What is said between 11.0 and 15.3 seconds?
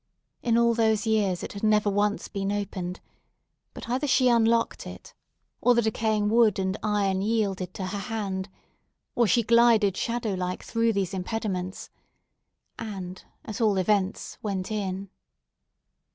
impediments—and, at all events, went in.